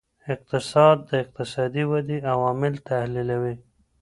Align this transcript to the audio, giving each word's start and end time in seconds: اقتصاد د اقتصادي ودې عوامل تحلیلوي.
اقتصاد 0.33 0.97
د 1.09 1.11
اقتصادي 1.23 1.83
ودې 1.91 2.17
عوامل 2.31 2.73
تحلیلوي. 2.87 3.55